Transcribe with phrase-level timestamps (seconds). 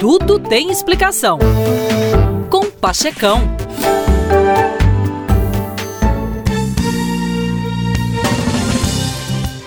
[0.00, 1.38] Tudo tem explicação.
[2.48, 3.42] Com Pachecão.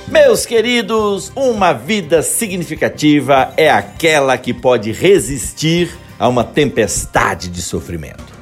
[0.07, 8.33] Meus queridos, uma vida significativa é aquela que pode resistir a uma tempestade de sofrimento.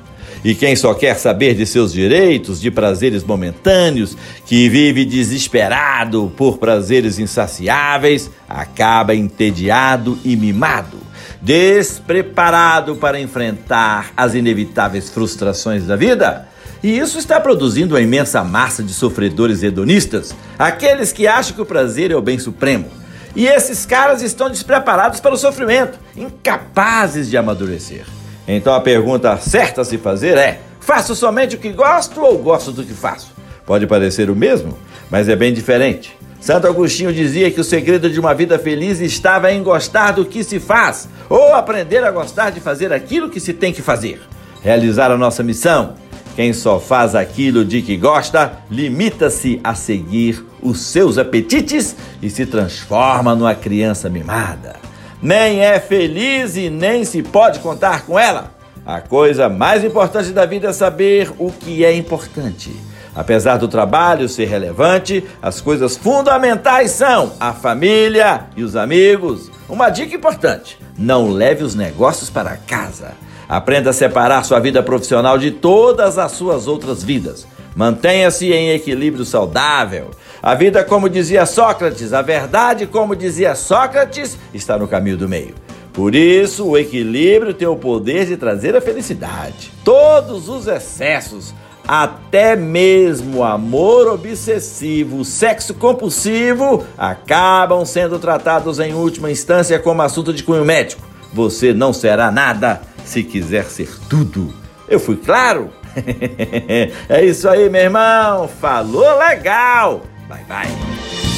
[0.46, 4.16] E quem só quer saber de seus direitos, de prazeres momentâneos,
[4.46, 11.00] que vive desesperado por prazeres insaciáveis, acaba entediado e mimado,
[11.42, 16.48] despreparado para enfrentar as inevitáveis frustrações da vida.
[16.84, 21.66] E isso está produzindo uma imensa massa de sofredores hedonistas, aqueles que acham que o
[21.66, 22.90] prazer é o bem supremo.
[23.35, 28.05] E esses caras estão despreparados para o sofrimento, incapazes de amadurecer.
[28.48, 32.71] Então a pergunta certa a se fazer é: faço somente o que gosto ou gosto
[32.71, 33.32] do que faço?
[33.66, 34.77] Pode parecer o mesmo,
[35.10, 36.18] mas é bem diferente.
[36.41, 40.44] Santo Agostinho dizia que o segredo de uma vida feliz estava em gostar do que
[40.44, 44.20] se faz, ou aprender a gostar de fazer aquilo que se tem que fazer.
[44.62, 45.93] Realizar a nossa missão.
[46.35, 52.46] Quem só faz aquilo de que gosta, limita-se a seguir os seus apetites e se
[52.46, 58.52] transforma numa criança mimada nem é feliz e nem se pode contar com ela.
[58.84, 62.71] A coisa mais importante da vida é saber o que é importante.
[63.15, 69.51] Apesar do trabalho ser relevante, as coisas fundamentais são a família e os amigos.
[69.68, 73.13] Uma dica importante: não leve os negócios para casa.
[73.50, 77.45] Aprenda a separar sua vida profissional de todas as suas outras vidas.
[77.75, 80.12] Mantenha-se em equilíbrio saudável.
[80.41, 85.53] A vida, como dizia Sócrates, a verdade, como dizia Sócrates, está no caminho do meio.
[85.94, 89.72] Por isso, o equilíbrio tem o poder de trazer a felicidade.
[89.84, 91.53] Todos os excessos,
[91.88, 100.44] até mesmo amor obsessivo, sexo compulsivo, acabam sendo tratados em última instância como assunto de
[100.44, 101.02] cunho médico.
[101.34, 104.53] Você não será nada se quiser ser tudo.
[104.88, 105.69] Eu fui claro?
[107.09, 108.47] é isso aí, meu irmão.
[108.47, 110.02] Falou legal.
[110.28, 111.31] Bye bye.